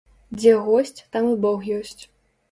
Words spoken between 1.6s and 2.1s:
ёсць.